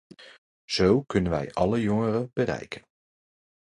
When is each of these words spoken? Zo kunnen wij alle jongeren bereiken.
Zo 0.65 1.01
kunnen 1.03 1.31
wij 1.31 1.53
alle 1.53 1.81
jongeren 1.81 2.29
bereiken. 2.33 2.81